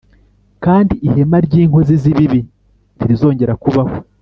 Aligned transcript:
kandi 0.63 0.93
ihema 1.07 1.37
ry’inkozi 1.45 1.93
z’ibibi 2.01 2.39
ntirizongera 2.97 3.53
kubaho” 3.63 3.95